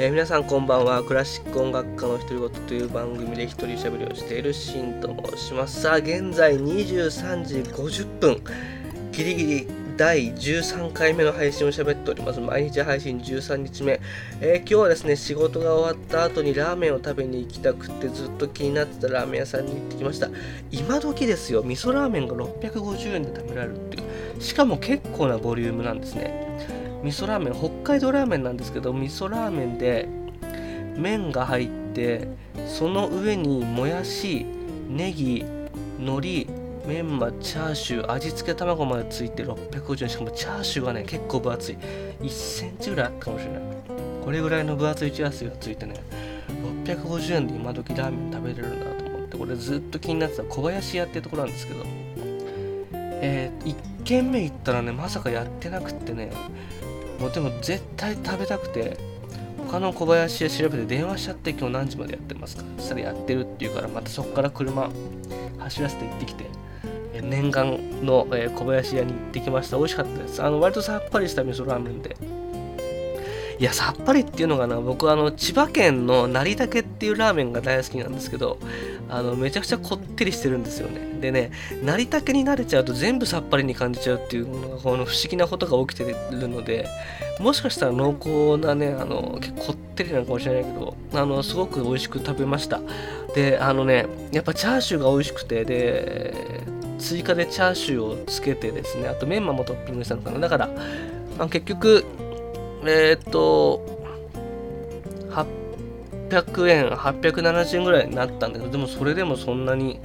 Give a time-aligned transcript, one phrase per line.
[0.00, 8.40] えー、皆さんこんばんはクラシック音楽家の独り言という番組で一人喋りをしているシンと申しますさあ現在23時50分
[9.10, 9.66] ギリギリ
[9.96, 12.38] 第13回目の配信を喋っております。
[12.38, 13.98] 毎日配信13日目。
[14.40, 20.28] えー、今日はですね、仕事が終わった後にラーメンを食べに行きたくってずっと気になってたラーメン屋さんに行ってきました。
[20.70, 24.00] 今時ですよ、味噌ラーメンが650円で食べられるってい
[24.38, 24.40] う。
[24.40, 26.77] しかも結構なボリュームなんですね。
[27.02, 30.08] 味噌ラーメン、北海道ラーメンなんですけど、味噌ラーメンで
[30.96, 32.28] 麺が入って、
[32.66, 34.44] その上にもやし、
[34.88, 35.44] ネギ、
[35.98, 36.46] 海苔、
[36.86, 40.08] メンマチャーシュー味付け卵までついて650円。
[40.08, 41.76] しかもチャーシューがね結構分厚い。
[42.22, 43.62] 1センチぐらいあったかもしれない。
[44.24, 45.94] これぐらいの分厚いチャーシューがついてね
[46.84, 51.80] 650円で今時ラーメン食べれるんだと思ってこれずっと気になってた小林屋っていうところなんですけど。
[53.20, 56.30] えー、1軒目行ったらねまさかやってなくってね
[57.18, 58.96] もうでも絶対食べたくて
[59.66, 62.62] 他の小林屋調べて電話しちゃって今日何時までやってますか？
[62.78, 64.90] そしたらやってるって言うからまたそこから車
[65.58, 66.46] 走らせて行ってきて
[67.20, 69.76] 念願の、小林屋に行ってきました。
[69.76, 70.40] 美味しかったです。
[70.40, 72.16] あの、割とさっぱりした味噌ラーメンで。
[73.58, 78.58] いや、さっぱりっていうのかな、僕あの、千葉県の成竹っていうラーメンが大好きなんですけど、
[79.08, 81.18] あの、めちゃくちゃこってりしてるんですよね。
[81.20, 81.50] でね、
[81.82, 86.86] 成竹に慣れちゃうと全部さっぱりに感じちゃうっていうのが、この不思議なことが起きてるので、
[87.40, 92.80] もしかしたら濃厚なね、あの、結構こってりなのかもしれないけど、あの、すごく美味しく食べました。
[93.34, 96.34] で、あのね、やっぱチャーシューが美味しくて、で、
[97.00, 100.38] 追加でチャーシューをつけてですね、あとメンマもトッピングしたのかな。
[100.38, 100.68] だから、
[101.38, 102.04] まあ、結局、
[102.84, 103.82] えー、っと、
[106.28, 110.00] 800円、870円ぐらいになったんだけど、でもそれでもそんなに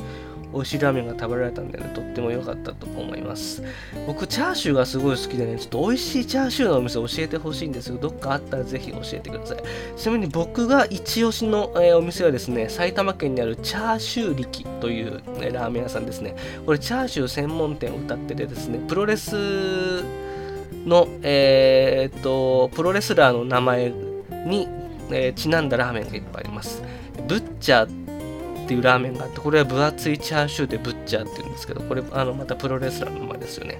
[0.53, 3.63] 美味しいラーメンが食べられたんでね、とっても良かったと思います。
[4.05, 9.57] 僕、チャーシューがすごい好きでね、ちょっと美味しいチャーシューのお店教えてほしいんですけど、どっかあったらぜひ教えてください。
[9.97, 16.35] ちなみに僕が一押しの、えー、お店はですね、埼玉県にあるチャーシュー力という、ね、ラーメン屋さんですね。
[16.65, 20.03] これ、チャーシュー専門店を歌っててですね、プロレス
[20.85, 23.89] の、えー、っと、プロレスラーの名前
[24.45, 24.67] に、
[25.09, 26.83] えー、ちなんだラーメンがいっぱいあります。
[27.27, 33.79] ブッチャーっていうラーメンがあって、これは分厚いチャーシューでブッチャーって言うんですけど、これ、あの、またプロレスラーの名前ですよね。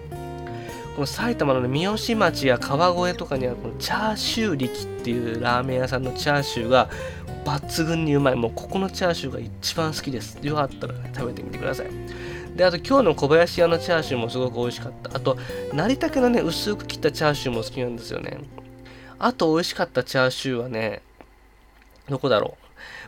[0.95, 6.89] この埼玉の、三好町や川越とかにあるこのチャーシュー力っていうラーメン屋さんのチャーシューが
[7.45, 8.35] 抜群にうまい。
[8.35, 10.37] もうここのチャーシューが一番好きです。
[10.41, 11.87] よかったらね、食べてみてください。
[12.55, 15.15] で、あと今日の小林屋のチャーシューもすごく美味しかった。
[15.15, 15.37] あと、
[15.73, 18.39] 成茸のね、薄く切ったチャーシューも好きなんですよね。
[19.19, 21.01] あと美味しかったチャーシューはね、
[22.09, 22.63] どこだろう。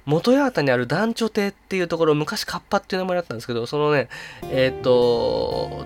[0.05, 4.07] 元八幡にある団長亭っていうところ、昔カッパっていう名前だったんですけど、そのね、
[4.43, 5.85] えっ、ー、と、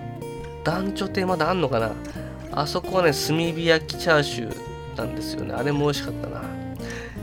[0.64, 1.92] 団長亭まだあんのかな
[2.52, 5.54] あそこはね、炭火焼きチャーシューなんですよね。
[5.54, 6.40] あれも美味しかったな。
[6.40, 6.50] やっ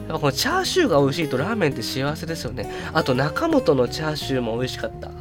[0.08, 2.72] ぱこのチャーシューが美味しいとラーメンって幸せですよね。
[2.94, 5.12] あと中本のチャーシューも美味しかった。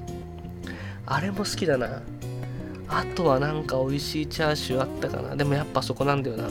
[1.07, 2.03] あれも好きだな。
[2.89, 5.35] あとはなんか美味しいチャーシューあったかな。
[5.37, 6.49] でもやっぱそこなんだよな。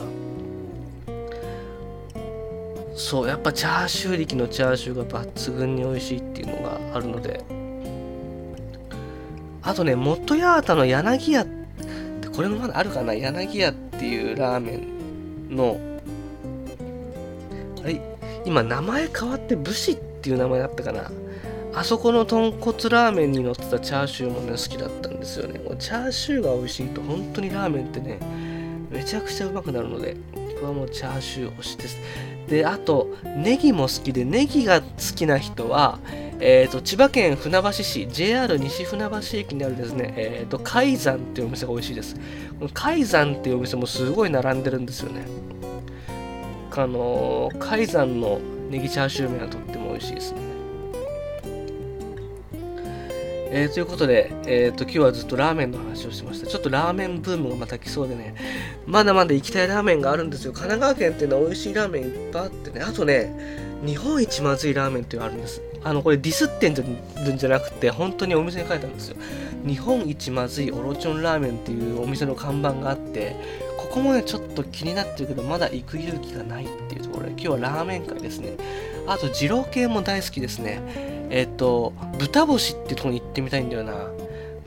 [2.96, 7.44] そうやっぱチャーシュー力のチャーシューが抜群に美味しいっていうのがあるので
[9.62, 15.78] あとね元八幡の柳屋ってこれもまだあるかな柳屋っていうラーメンの
[17.82, 18.00] はい
[18.46, 21.10] 今名前変わって武士っていう名前だったかな
[21.76, 28.18] あそこの豚骨ラーメンに乗ってたチャーシューもね好きだったんですよねチャーシューが美味しいと本当にラーメンってね
[28.90, 31.98] めちゃくちゃうまくなるのでこれはもうチャーシュー推しです
[32.48, 34.86] で、あと、ネギも好きで、ネギが好
[35.16, 35.98] きな人は、
[36.38, 42.14] えーと、千葉県船橋市 JR 西船橋駅にあるですね、えーと、海山っていうお店が美味しいです。
[42.14, 42.20] こ
[42.66, 45.22] の海山っていうお店もすごい並んでるんですよね。
[46.72, 48.38] あのー、海山の
[48.70, 50.45] ネギチャーシュー麺はとっても美味しいですね。
[53.48, 56.46] えー、ということで、えーと、今日はずっとラーメンの話をしました。
[56.46, 58.34] ちょっとラーメンブームがまた来そうでね、
[58.86, 60.52] まだまだ行きたいラーメンがあるんですよ。
[60.52, 65.62] 神奈川県っていうのは美味しいラーメンいっぱいあってね、あとね、日本一まずいラーメンっていうのがあるんです。
[65.84, 69.16] あの、これディスってんじゃなくて、本当にお店に書いてあるんですよ。
[69.64, 73.36] 日本一まずいオロチョンラーメンっていうお店の看板があって、
[73.76, 78.56] ここもね、ちょっと気になってるけど、まだ行く勇気がないっていうところで、今日はラーメン会ですね。
[79.06, 80.80] あと、二郎系も大好きですね。
[81.30, 84.10] えっ、ー、と、豚星ってとこに行ってみたいんだよな。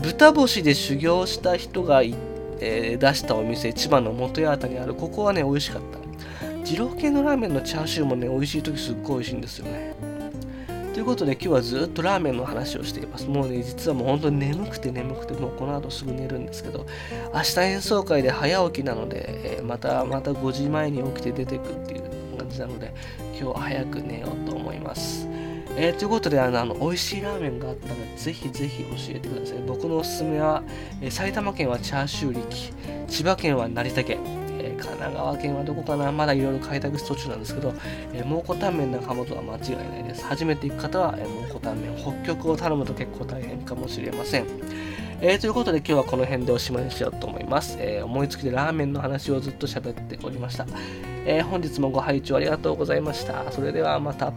[0.01, 5.99] 豚星で修行した人が、えー、出したお店、千葉の元八幡にある、ここはね、美味しかった。
[6.63, 9.95] 二郎系のラーメンのチャーシューもね、美味しい時すっごい美味しいんですよね。
[10.93, 13.25] ということで今日はずっとラーメンの話をしています。
[13.27, 16.85] もうね、実はもう本当に眠くて眠くて、もうこの後すぐ寝るんですけど、
[17.33, 22.93] 明日演奏会で早起きなので、えー、またまた5時前に起きて出てくっていう、感じなので
[23.33, 25.18] 今日は早く寝ようと思います
[25.81, 30.61] えー、ということであのあの美味しいラーメンがあったらぜひぜひ教えてください僕のおすすめは、
[31.01, 32.73] えー、埼玉県はチャーシュー力
[33.07, 34.19] 千葉県は成田県
[34.61, 36.11] え神奈川県はどこかな？
[36.11, 37.73] まだいろいろ開拓途中なんですけど、
[38.11, 40.25] えー、蒙古タンメン中本は間違いないです。
[40.25, 44.45] 初めて行く方は、えー、蒙古タンメン、北極を頼むと結構大変かもしれません。
[45.21, 47.77] えー、ということで今日はこの辺でおしまいにしようと思います。
[47.79, 50.65] えー、思いつきでラーメンの話をずっと喋っておりました。
[51.25, 53.49] えー、本日もご拝聴ありがとうございました。
[53.53, 54.33] それではまた。